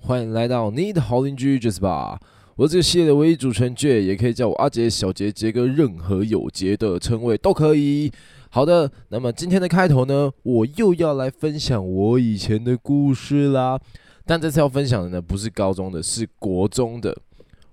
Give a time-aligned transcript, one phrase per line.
[0.00, 2.20] 欢迎来到你的好邻居杰斯霸，
[2.56, 8.12] 我这个系列的唯一主持人杰，也可以叫我阿杰、小杰、杰哥，任何有杰的称谓都可以。
[8.50, 13.80] 好的，那么今天的开头呢，我又要来分享我以前的故事啦。
[14.26, 17.16] 但这次要分享的呢，不是高中的，是国中的。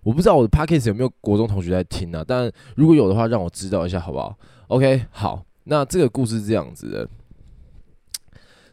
[0.06, 2.24] 我不知道我的 podcast 有没有国中同学在听啊？
[2.26, 7.10] 但如果有的话，让我知道一下好不好？OK，好，那这个故事是这样子的。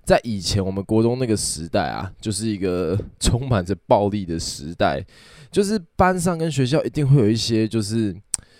[0.05, 5.02] 在以前我们国中那个时代啊，就是一个充满着暴力的时代，
[5.51, 8.15] 就是班上跟学校一定会有一些就是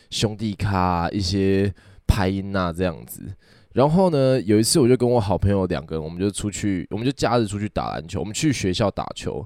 [0.09, 1.73] 兄弟咖，一些。
[2.05, 3.23] 拍音呐，这样子。
[3.73, 8.21] 然后呢，有一次我就跟我好朋友两个人，我们就出去，我们就假日出去打篮球。
[8.21, 9.43] 我们去学校打球，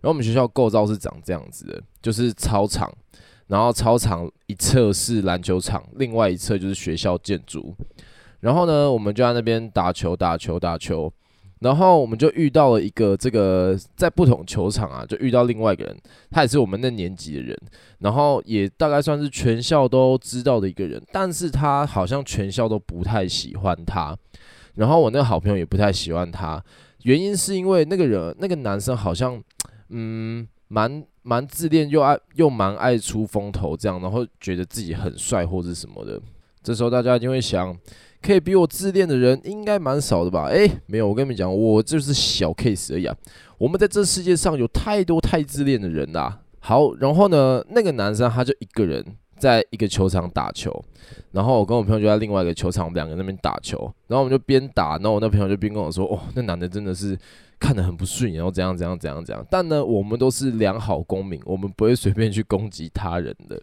[0.00, 2.92] 然后我们学校构造是长这样子的，就是操场，
[3.48, 7.74] 然后操场一侧是篮球场，另外一侧就是学校建筑。
[8.40, 11.12] 然后呢，我们就在那边打球，打球，打球。
[11.58, 15.94] 然后我们就遇到了一个这个在不同球场啊，就遇到另外一个人，
[16.30, 17.54] 他也是我们那年级的人，
[17.98, 24.16] 然后也大概算是全校都知道的一个人，但是他好像全校都不太喜欢他，
[24.76, 26.64] 然后我那个好朋友也不太喜欢他，
[27.02, 29.38] 原因是因为那个人那个男生好像
[29.90, 36.20] 嗯蛮蛮自恋又爱又蛮爱出风头这样，然后觉得自己很帅或者什么的，
[36.62, 37.76] 这时候大家一定会想。
[38.22, 40.44] 可以比我自恋的人应该蛮少的吧？
[40.44, 43.16] 诶、没有，我跟你们讲，我就是小 case 而已啊。
[43.56, 46.38] 我们在这世界上有太多太自恋的人啦。
[46.58, 49.02] 好，然后呢，那个男生他就一个人
[49.40, 50.70] 在一个球场打球，
[51.32, 57.18] 然后我跟我朋友就在另外一个球场，我们两个那边打球，然后我们就边打，然后我那朋友就边跟我说：“哦，那男的真的是
[57.58, 63.60] 看得很不顺眼，然后怎样怎样怎样怎样。”但呢，我们都是良好公民，我们不会随便去攻击他人的。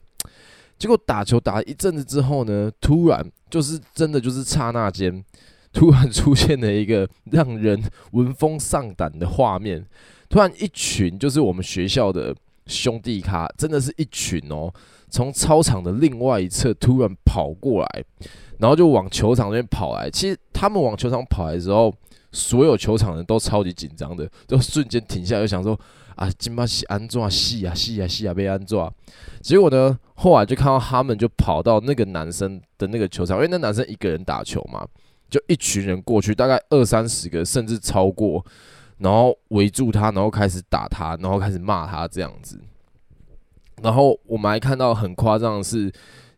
[0.79, 5.23] 结果打球打了一阵子之后呢，突然就是真的就是刹那间，
[5.71, 7.81] 突然出现了一个让人
[8.11, 9.85] 闻风丧胆的画面。
[10.29, 12.35] 突然一群就是我们学校的
[12.65, 14.71] 兄弟咖，真的是一群哦，
[15.09, 18.03] 从操场的另外一侧突然跑过来，
[18.59, 20.09] 然后就往球场那边跑来。
[20.09, 21.93] 其实他们往球场跑来的时候，
[22.31, 25.79] 所有球场人都超级紧张的，就瞬间停下来，就想说。
[26.17, 28.75] 啊，今巴是安怎死啊死啊死啊被安怎？
[29.39, 34.83] 结果呢，后来就看到他们就跑到那个男生的那个球场，因为那男生一个人打球嘛，
[35.29, 38.43] 就一群人过去，大概二三十个甚至超过，
[38.97, 42.59] 然后围住他，然后开始打他，然后开始骂他这样子。
[43.81, 45.91] 然后我们还看到很夸张的是，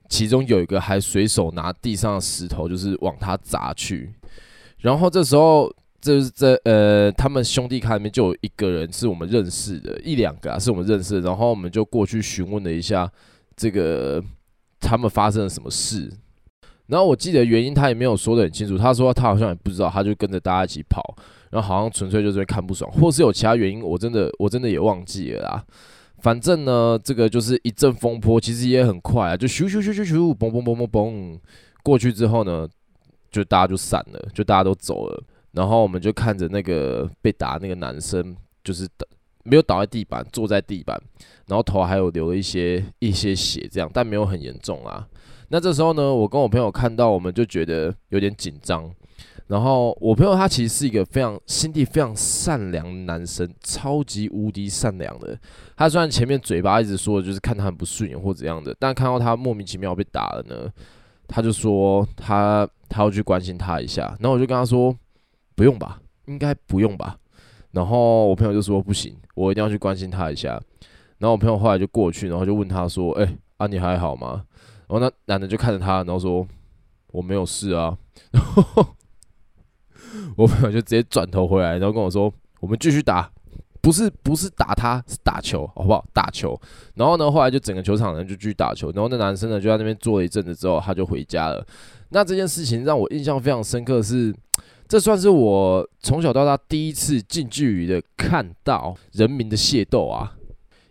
[0.07, 4.13] 其中有一个还随手拿地上的石头，就是往他砸去。
[4.79, 5.73] 然后这时候。
[6.01, 13.11] 就是这呃，他们兄弟卡里面就有一个人是我们认识的，一两个啊是我们认识的，然后我们就过去询问了一下
[13.57, 14.23] 这个
[14.79, 16.09] 他们发生了什么事。
[16.87, 21.03] 然后我记得原因他也没有说得很清楚，他说他好像也不知道，他就跟着大家一起跑，
[21.51, 25.65] 然后好像纯粹就是看不爽，或是有其他原因，我真的我真的也忘记了啦。
[26.21, 31.39] 反正呢，这个就是一阵风波，其实也很快啊，就咻咻咻咻咻，嘣嘣嘣嘣嘣，
[31.83, 32.67] 过去之后呢，
[33.31, 35.23] 就大家就散了，就大家都走了。
[35.51, 38.87] 然后我们就看着那个被打那个男生，就是
[39.43, 41.01] 没有倒在地板，坐在地板，
[41.47, 45.07] 然后头还有流了一些一些血，这样，但没有很严重啊。
[45.47, 48.91] 那这时候呢，我跟我朋友看到，我们就觉得有点紧张。
[49.49, 55.37] 然后我朋友他其实是一个非常心地非常善良的男生，超级无敌善良的。
[55.75, 60.71] 他虽然前面嘴巴一直说就是看他很不顺眼或怎样的，但看到他莫名其妙被打了呢，
[61.27, 64.15] 他就说他他要去关心他一下。
[64.21, 64.95] 然后我就跟他说。
[65.55, 67.17] 不用吧，应该不用吧。
[67.71, 70.51] 然后我朋友就说不行，我一定要去关心他一下。
[71.17, 74.45] 然后我朋友后来就过去，然后就问他说：“哎，啊你还好吗？”
[74.87, 76.47] 然后那男的就看着他，然后说
[77.11, 77.97] ：“我没有事啊。”
[78.31, 78.95] 然 后
[80.35, 83.31] 我朋友就直接转头回来，然后跟我说：“我们继续打，
[83.81, 86.05] 不是不是打他，是打球，好不好？
[86.13, 86.59] 打球。”
[86.95, 88.91] 然后呢，后来就整个球场人就继续打球。
[88.91, 91.65] 然后那男生呢就在那边坐了一阵子之后，他就回家了。
[92.09, 94.35] 那这件事情让我印象非常深刻是。
[94.87, 100.33] 这算是我从小到大第一次近距离的看到人民的械斗啊！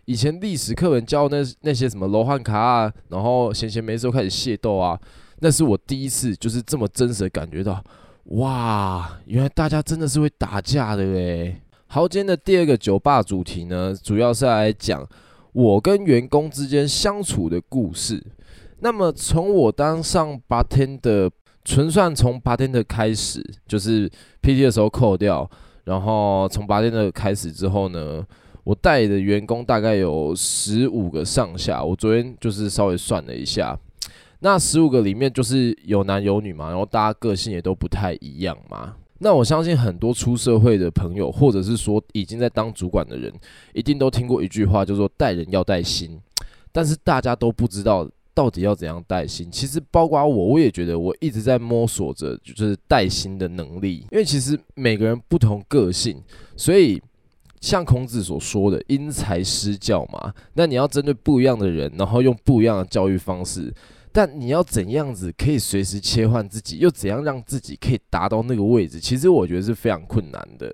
[0.05, 4.97] 以前历史课本教那那些什么罗汉卡啊，然后闲闲没事开始械斗啊，
[5.39, 7.83] 那是我第一次就是这么真实的感觉到，
[8.29, 11.59] 哇，原来大家真的是会打架的诶。
[11.87, 15.03] 好，今天的第二个酒吧主题呢，主要是来讲
[15.51, 18.23] 我跟员工之间相处的故事。
[18.81, 21.31] 那么从我当上 bartender
[21.65, 24.07] 纯算从 bartender 开始，就是
[24.43, 25.49] PT 的时候扣掉，
[25.85, 28.23] 然后从 bartender 开始之后呢，
[28.63, 31.83] 我带的员工大概有十五个上下。
[31.83, 33.75] 我昨天就是稍微算了一下，
[34.39, 38.95] 那十五个里面就是有男有女嘛，然后大家个性也都不太一样嘛。
[39.19, 43.33] 那我相信很多出社会的朋友，或者是说已经在当主管的人，
[43.73, 46.19] 一定都听过一句话，就是说带人要带心。
[46.71, 49.51] 但是大家都不知道到底要怎样带心。
[49.51, 54.05] 其实包括我，我也觉得我一直在摸索着，就是带心的能力。
[54.11, 56.21] 因为其实每个人不同个性，
[56.55, 57.01] 所以。
[57.61, 63.69] 像孔子所说的“因材施教”嘛，那你要针对不一样的人，然后用不一样的教育方式。
[64.11, 68.99] 但你要怎样子可以随时切换自己，又怎样让自己可以达到那个位置？
[68.99, 70.73] 其实我觉得是非常困难的。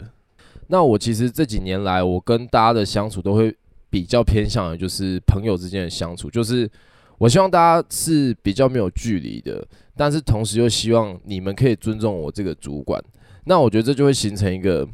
[0.68, 3.56] 那我其实这几年来，我跟大家的相处都会
[3.90, 6.70] 比较偏向于就是朋友之间的相处，就是
[7.18, 9.66] 我希望大家是比较没有距离的，
[9.96, 13.02] 但是同时又希望你们可以尊重我这个主管。
[13.46, 14.88] 那我觉得这就会形成一个。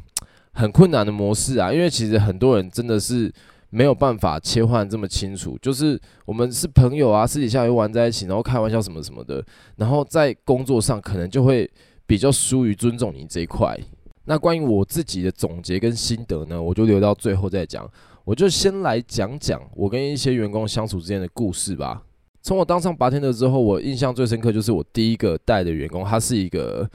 [0.54, 3.32] 很困难的模式啊，因为其实很多人真的是
[3.72, 5.58] 没有办法切换这么清楚。
[5.60, 9.44] 就是我们是朋友啊，私底下又玩在一起，然后开玩笑什么什么的，
[9.76, 11.68] 然后在工作上可能就会
[12.06, 13.76] 比较疏于尊重你这一块。
[14.26, 17.90] 那关于我自己的总结跟心得呢，我就留到最后再讲。
[18.24, 22.02] 我就先来讲讲我跟一些员工相处之间的故事吧。
[22.42, 26.88] 从我当上 bartender 之后，我印象最深刻就是我第一个带的员工，他是一个。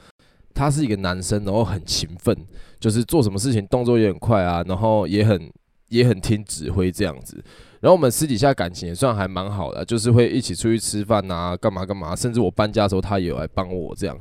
[0.54, 2.36] 他是一个男生，然后很勤奋，
[2.80, 5.48] 就是做什么事情动作也很快啊，然后也很
[5.88, 7.42] 也很听指挥这样子。
[7.80, 14.18] 然后我们私底下感情也算还蛮好的，就是会一起出去吃饭啊，干嘛干嘛，甚至我搬家的时候他也有来帮我这样。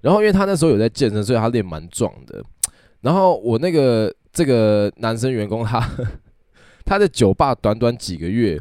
[0.00, 2.42] 然后因为他那时候有在健身，所以他练蛮壮的。
[3.00, 5.80] 然后我那个这个男生员工他
[6.84, 8.60] 他在酒吧短短几个月，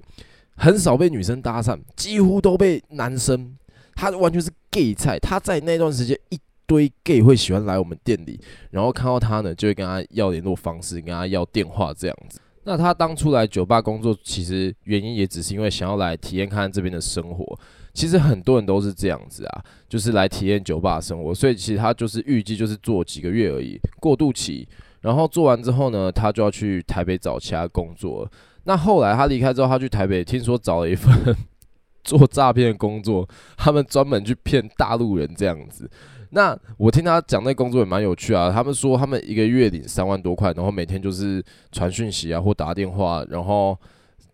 [0.55, 3.57] 很少被女生搭讪，几乎都被男生，
[3.95, 5.19] 他完全是 gay 菜。
[5.19, 6.39] 他在那段时间一。
[6.67, 8.37] 堆 gay 会喜欢来我们店里，
[8.71, 12.41] 然后看到他呢，就会跟他要联络方式，跟他要电话这样子。
[12.67, 17.57] 那他当初来酒吧工作，其实原因也只是因为想要来体验看看这边的生活。
[17.93, 21.33] 其实很多人都是这样子啊，就是来体验酒吧生活。
[21.33, 24.67] 所以其实他就是预计就是做几个月而已，过渡期。
[24.99, 28.29] 然后做完之后呢，他就要去台北找其他工作。
[28.65, 31.33] 那后来他离开之后，他去台北，听说找了一份
[32.03, 33.25] 做诈骗工作，
[33.55, 35.89] 他们专门去骗大陆人这样子。
[36.31, 43.77] 那我听他讲那工作也蛮有趣啊，他们说他们一个月领三万多块，然后每天就是传讯息啊或打电话，然后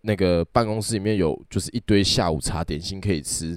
[0.01, 3.55] 那个办公室里面有就是一堆下午茶点心可以吃，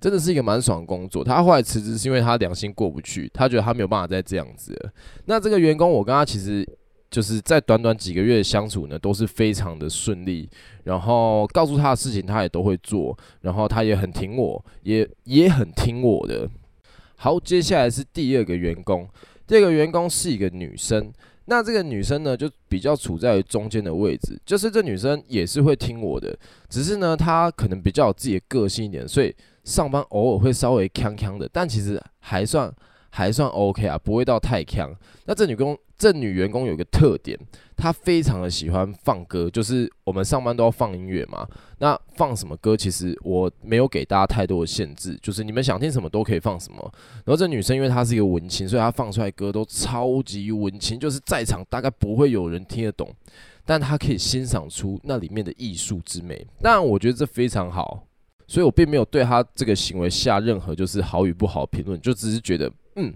[0.00, 1.24] 真的是一个蛮爽的工作。
[1.24, 4.90] 他后来辞职是因为他良心过不去，他觉得他没有办法再这样子了。
[5.26, 6.66] 那这个员工我跟他其实
[7.10, 10.48] 就是在短短几个月相处呢，都是非常的顺利，
[10.84, 16.48] 然后告诉他的事情他也都会做，然后他也很听我，也也很听我的。
[17.22, 19.08] 好，接下来是第二个员工。
[19.46, 21.12] 第二个员工是一个女生，
[21.44, 26.36] 那这个女生呢，就比较处在中间的位置，就是这女生也是会听我的，
[26.68, 29.32] 只是呢，她可能比较有自己的个性一点，所以
[29.62, 32.74] 上班偶尔会稍微呛呛的，但其实还算
[33.10, 34.92] 还算 OK 啊，不会到太呛。
[35.26, 35.78] 那这女工。
[36.02, 37.38] 这女员工有一个特点，
[37.76, 41.46] 她非常的喜欢放歌，就是我们上班都要放音乐嘛。
[41.78, 46.78] 那放什么歌，其实我没有给大家太多的限制，就是你们想听什么都可以放什么。
[47.24, 53.08] 然后这女生因为她是一个文青，所以她放出来歌都超级文青，就是在场大概不会有人听得懂，
[53.64, 56.44] 但她可以欣赏出那里面的艺术之美。
[56.60, 58.04] 当然，我觉得这非常好，
[58.48, 63.14] 所以我并没有对她这个行为下任何就是好与不好评论，就只是觉得嗯，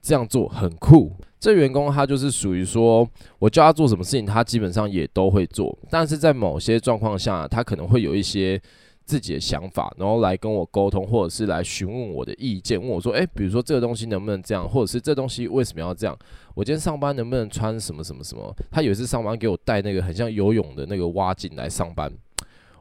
[0.00, 1.12] 这样做很酷。
[1.38, 5.76] 这员工他就是属于说，我叫他做什么事情，他基本上也都会做。
[5.88, 8.60] 但是在某些状况下，他可能会有一些
[9.06, 16.14] 自己的想法，然后来跟我沟通，或者是来询问我的意见，问我说：“诶，比如说这个东西能不能这样，或者是这东西为什么要这样？
[16.54, 22.12] 我今天上班能不能穿什么什么什么？”他有一次上班给我带那个很像游泳的那个蛙镜来上班，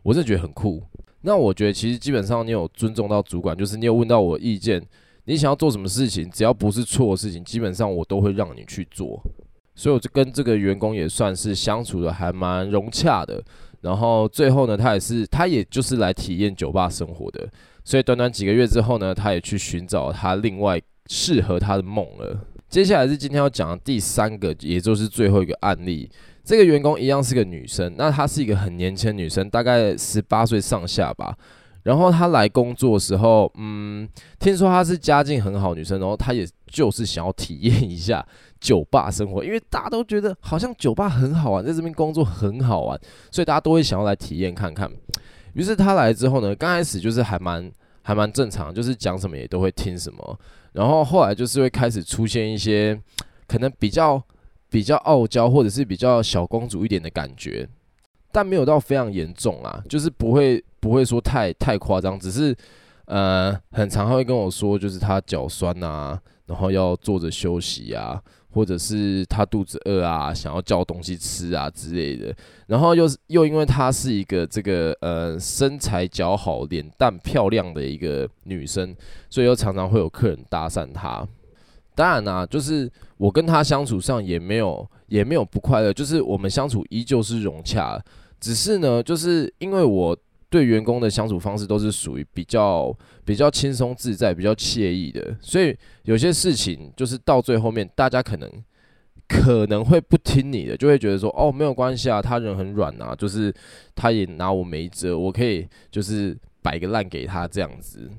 [0.03, 0.83] 我真的觉得很酷。
[1.21, 4.85] 那我觉得其实基本上你有尊重到主管，就是你有问到我意见。
[5.29, 9.21] 你想要做什么事情，只要不是错的事情，基本上我都会让你去做。
[9.75, 13.39] 所以我就跟这个员工也算是相处的还蛮融洽的。
[13.81, 17.47] 然后最后呢，他也是，他也就是来体验酒吧生活的。
[17.83, 22.43] 所以短短几个月之后呢，他也去寻找他另外适合他的梦了。
[22.67, 26.09] 接下来是今天要讲的第三个，也就是最后一个案例。
[26.43, 31.37] 这个员工一样是个女生，那她是一个很年轻女生，大概十八岁上下吧。
[31.83, 34.07] 然后她来工作的时候，嗯，
[34.39, 38.25] 听说她是家境很好女生，然后她也就是想要体验一下
[38.59, 42.99] 酒吧生活，因为大家都觉得好像酒吧很好玩，在这边工作很好玩，
[43.31, 44.89] 所以大家都会想要来体验看看。
[45.53, 47.71] 于是她来之后呢，刚开始就是还蛮
[48.01, 50.39] 还蛮正常，就是讲什么也都会听什么，
[50.73, 52.99] 然后后来就是会开始出现一些
[53.47, 54.21] 可能比较
[54.69, 57.67] 比较傲娇或者是比较小公主一点的感觉。
[58.31, 62.55] 但没有到非常严重啊，就是不会不会说太太夸张，只是
[63.05, 68.21] 呃，很常会跟我说，就是他脚酸啊，然后要坐着休息啊，
[68.51, 72.35] 或者是他肚子饿啊，想要叫东西吃啊之类的。
[72.67, 78.95] 然后又是又因为她是一个这个呃身材姣好、脸蛋漂亮的一个女生，
[79.29, 81.27] 所以又常常会有客人搭讪她。
[81.95, 87.99] 当然啦、啊，就是我跟她相处上也没有也没有不快乐，就是我们相处依旧是融洽。
[88.39, 90.15] 只是呢，就是因为我
[90.49, 98.51] 对员工的相处方式都是属于比较比较轻松自在、比较惬意的，所以有些事情就是到最后面，大家可能
[99.27, 103.53] 可能会不听你的，就会觉得说哦，没有关系啊，他人很软啊，就是
[103.93, 108.09] 他也拿我没辙，我可以就是摆个烂给他这样子。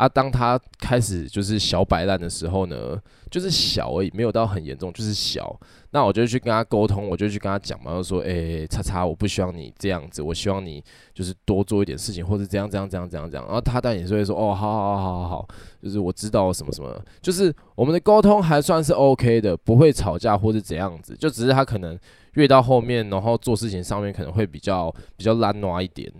[0.00, 2.98] 啊，当他开始就是小摆烂的时候呢，
[3.30, 5.54] 就是小而已，没有到很严重，就是小。
[5.90, 13.44] 那我就去跟他沟通，我就去跟他讲嘛，就说，诶、叉叉，我不希望你这样子，我希望你就是多做一点事情，或者这样这样这样这样这样。
[13.44, 15.48] 然后他当然也是会说，哦，好好好好好好，
[15.82, 21.98] 就是我知道什么什么，就是我们的沟通还算是 OK 的，不会吵架或者怎样子，就只是他可能
[22.36, 26.10] 越到后面，然后做事情上面可能会比较比较懒惰一点。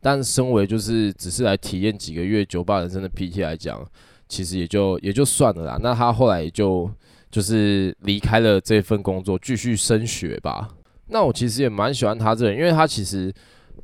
[0.00, 3.84] 但身为就是只是来体验几个月酒吧人生的 PT 来讲，
[4.28, 5.78] 其实也就也就算了啦。
[5.82, 6.90] 那他后来也就
[7.30, 10.68] 就是离开了这份工作，继续升学吧。
[11.08, 13.32] 那我其实也蛮喜欢他这人，因为他其实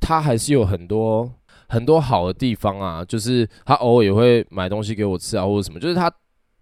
[0.00, 1.30] 他还是有很多
[1.68, 3.04] 很多好的地方啊。
[3.04, 5.78] 就是他偶尔也会买东西给我吃啊，或者什么。
[5.78, 6.10] 就是他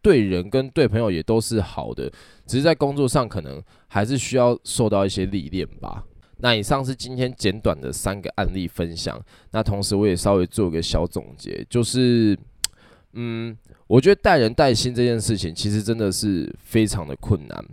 [0.03, 2.11] 对人跟对朋友也都是好的，
[2.47, 6.03] 只是在工作上可能还是需要受到一些历练吧。
[6.45, 9.19] 那以上是今天简短的三个案例分享。
[9.53, 12.39] 那同时我也稍微做个小总结，就是，
[13.15, 17.65] 嗯，我觉得带人带心这件事情其实真的是非常的困难，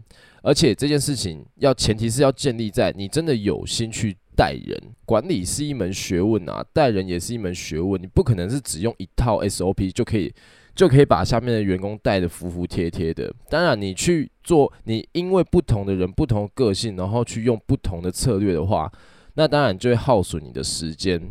[0.41, 4.81] 而且这件事情要前提是要建立在你真的有心去带人。
[5.05, 10.33] 管理是一门学问啊，带人也是一门学问，你不可能是只用一套 SOP 就可以。
[10.73, 13.33] 就可以把下面的员工带得服服帖帖的。
[13.49, 18.91] 当然，你去做，你因为不同的人、不同个性，然后去用不同的策略的话，
[19.35, 21.21] 那当然就会耗损你的时间。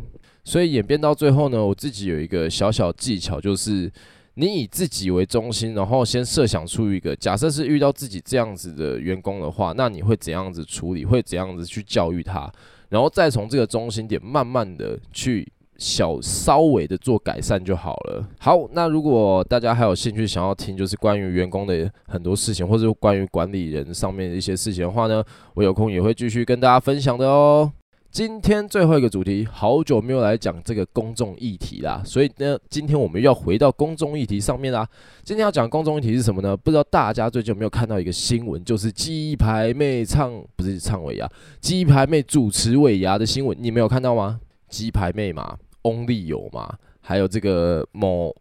[0.43, 3.91] 所以演变到最后呢，我自己有一个小小技巧，就是
[4.35, 11.03] 你以自己为中心，然后先设想出一个假设是遇到自己这样子的员工的话，那你会怎样子处理？
[11.03, 12.51] 会怎样子去教育他？
[12.89, 15.51] 然后再从这个中心点慢慢的去。
[15.81, 18.23] 小稍微的做改善就好了。
[18.39, 25.23] 好，那如果大家还有兴趣想要听，就是关于员工的很多事情，或者关于管理人上面的一些事情的话呢，
[25.55, 27.71] 我有空也会继续跟大家分享的哦。
[28.11, 34.87] 今天最后一个主题，好久没有来讲这个公众议题啦，所以呢，今天我们又要回到公众议题上面啦。
[35.23, 36.55] 今天要讲公众议题是什么呢？
[36.55, 41.27] 不知道大家最近有没有看到一个新闻，就是鸡排妹唱，不是唱尾牙，
[41.59, 44.39] 鸡排妹主持尾牙的新闻，你没有看到吗？
[44.69, 45.57] 鸡排妹嘛。
[45.83, 46.77] Only 有嘛？
[46.99, 48.31] 还有这个某，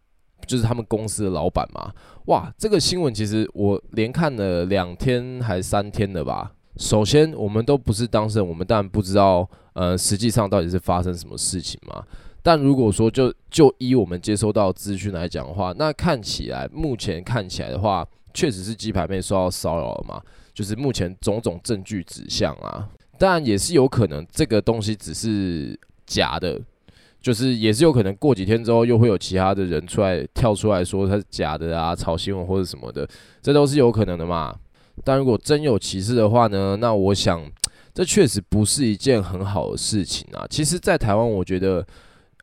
[0.47, 1.90] 就是他们公司的老板嘛。
[2.26, 6.52] 哇，这个新闻其实我连看了两天还三天了吧。
[6.76, 12.04] 首先，我们都不是当事人，我们当然不知道，呃，实际上到底是发生什么事情嘛。
[12.42, 20.20] 但如果说就就依我们接收到资讯来讲的话，那看起来目前看起来的话，确实是鸡排妹受到骚扰了嘛。
[20.52, 22.87] 就是目前种种证据指向啊，
[23.18, 26.61] 当然也是有可能这个东西只是假的。
[27.21, 33.09] 就是也是有可能过几天之后又会有其他的人出来跳出来说他是假的啊，炒新闻或者什么的，
[33.43, 34.55] 这都是有可能的嘛。
[35.05, 37.43] 但如果真有其事的话呢，那我想
[37.93, 40.47] 这确实不是一件很好的事情啊。
[40.49, 41.87] 其实，在台湾，我觉得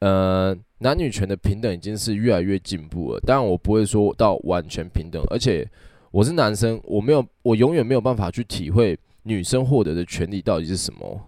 [0.01, 3.19] 呃男女权的平等已经是越来越进步了。
[3.21, 5.67] 当然，我不会说到完全平等，而且
[6.11, 11.21] 我是男生，我没有我永远没有办法去体会女生获得的权利到底是什么。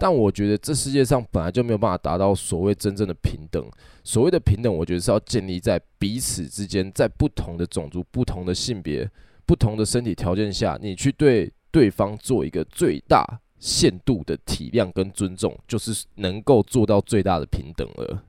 [0.00, 3.62] 但我觉得这世界上本来就没有办法达到所谓真正的平等。
[4.02, 9.06] 所谓的平等，我觉得是要建立在彼此之间，在不同的种族、不同的性别、
[9.44, 18.24] 不同的身体条件下，你去对对方做一个最大限度的体谅跟尊重，就是能够做到最大的平等了。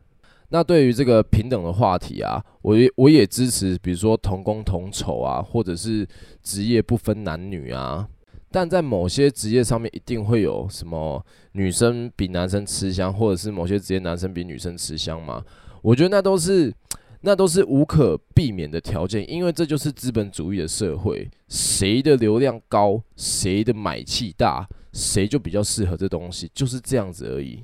[0.49, 6.05] 那对于这个平等的话题啊，我也我也支持，比如说同工同酬啊，或者是
[6.43, 8.05] 职业不分男女啊。
[8.51, 15.41] 但在某些职业上面，一定会有什么女生比男生吃香，或者是某些职业男生比女生吃香吗？
[15.81, 16.73] 我觉得那都是
[17.21, 27.63] 那都是无可避免的条件，因为这就是资本主义的社会，谁的流量高，谁的买气大，谁就比较适合这东西，就是这样子而已。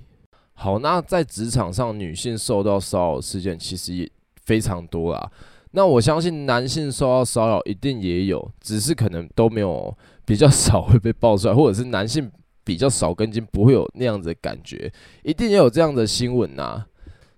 [0.54, 4.10] 好，那在职场上，女性受到骚扰事件其实也
[4.44, 5.32] 非常多啦。
[5.72, 9.96] 那我相信男性受到骚扰一定也有，只是可能都没有。
[10.28, 12.30] 比较少会被爆出来，或者是男性
[12.66, 14.92] 比较少跟进，不会有那样子的感觉，
[15.24, 16.86] 一定也有这样的新闻呐。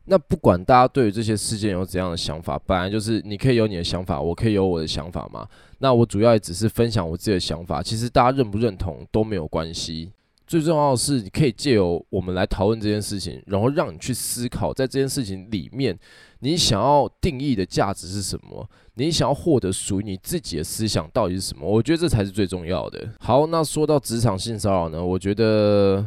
[0.06, 5.48] 那不管大家对于这些事件有怎样的想法，本来就是你可以有你的想法，我可以有我的想法嘛。
[5.78, 10.12] 那我主要也只是分享我自己的想法，其实大家认不认同都没有关系。
[10.50, 15.96] 最重要的是，你可以借由我们来讨论这件事情，然后让你去思考，在这件事情里面，
[16.40, 18.68] 你想要定义的价值是什么？
[18.96, 21.70] 你想要获得属于你自己的思想到底是什么？
[21.70, 23.14] 我觉得这才是最重要的。
[23.20, 26.04] 好，那说到职场性骚扰呢，我觉得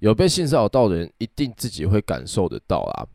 [0.00, 3.06] 有被性骚扰到的人，一定自己会感受得到啦。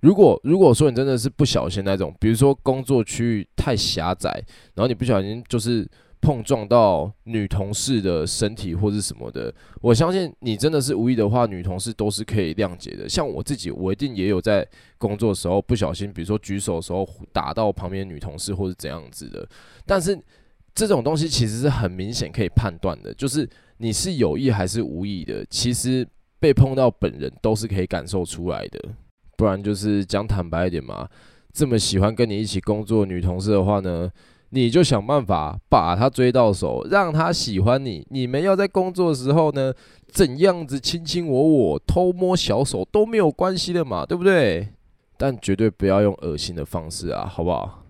[0.00, 4.30] 如果如果说你真的是不小心那种，比如说工作区域太狭窄，
[4.72, 5.86] 然后你不小心就是。
[6.24, 13.06] 碰撞到女同事的身体或是什么的，我相信你真的是无意的话，女同事都是可以谅解的。
[13.06, 14.66] 像我自己，我一定也有在
[14.96, 19.46] 工作的时候不小心，比如说举手的时候打到旁边女同事或是怎样子的。
[19.84, 20.18] 但是
[20.74, 26.08] 这种东西其实是很明显可以判断的，就是你是有意还是无意的，其实
[26.40, 28.80] 被碰到本人都是可以感受出来的。
[29.36, 31.06] 不然就是讲坦白一点嘛，
[31.52, 34.10] 这么喜欢跟你一起工作女同事的话呢，
[34.54, 38.06] 你就想办法把他追到手，让他喜欢你。
[38.08, 39.74] 你们要在工作的时候呢，
[40.06, 44.68] 怎样子卿卿我我、偷摸小手都没有关系的嘛，对不对？
[45.16, 47.82] 但绝对不要用恶心的方式啊，好不好？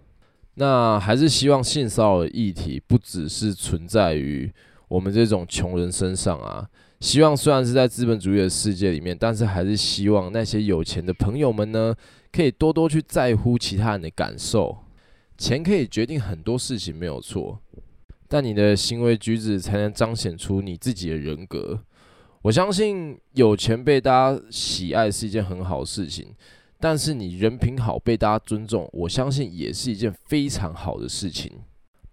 [0.54, 4.50] 那还是希望性骚扰的议题不只是存在于
[4.88, 6.66] 我们这种穷人身上啊。
[7.00, 11.94] 希望虽然是在资本主义的世界里面，但是还是希望那些有钱的朋友们呢，
[12.32, 14.78] 可以多多去在乎其他人的感受。
[15.36, 17.58] 钱可以决定很多事情，没有错，
[18.28, 21.80] 但你的行为举止才能彰显出你自己的人格。
[22.42, 26.28] 我相信有钱被大家喜爱是一件很好的事情，
[26.78, 31.50] 但是你人品好被大家尊重，我相信也是一件非常好的事情。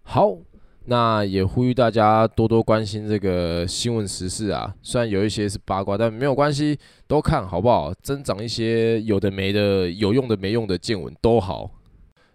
[0.03, 0.37] 好，
[0.85, 7.93] 那也呼吁大家多多关心这个新闻时事啊，虽然有一些是八卦，但没有关系，都看好不好？
[8.01, 11.69] 增长一些有的没的、有用的没用的见闻都好。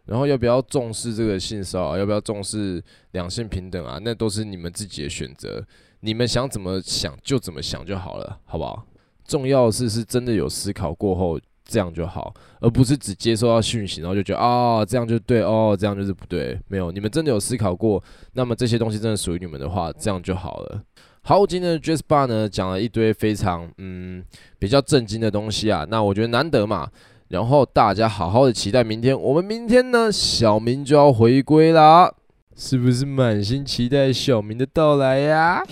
[0.07, 1.99] 然后要不要重视这个性骚扰？
[1.99, 3.99] 要不要重视两性平等啊？
[4.03, 5.65] 那都是你们自己的选择，
[6.01, 8.87] 你们想怎么想就怎么想就好了，好不好？
[9.25, 16.57] 重要的是是真的有思考过后这样就好，而不是只接收到讯息然后就觉得啊、这样就对哦，这样就是不对。
[16.69, 18.01] 没有，你们真的有思考过，
[18.35, 20.81] 那么这些东西真的属于你们的话，这样就好了。
[21.23, 24.25] 好，今天的 Jazz Bar 呢讲了一堆非常嗯
[24.61, 26.89] 比较震惊的东西啊，那我觉得难得嘛。
[27.29, 32.09] 然后大家好好的期待明天，我们明天呢，小明就要回归啦，
[32.57, 35.61] 是不是满心期待小明的到来呀？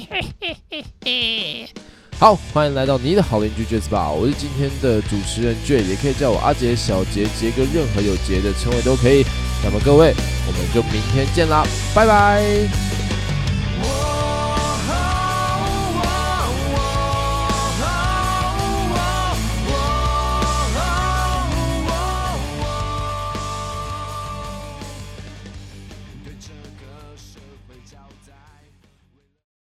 [2.19, 9.25] 好，欢迎来到你的好邻居杰斯吧，我是今天的主持人 J，也可以叫我阿杰、小杰、杰哥，任何有杰的称谓都可以。
[9.63, 10.13] 那么各位，
[10.49, 11.65] 我们就明天见啦，
[11.95, 13.14] 拜拜。